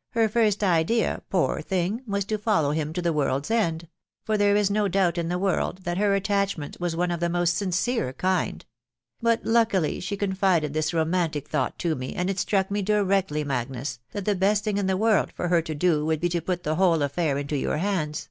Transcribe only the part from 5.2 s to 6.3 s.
the world that her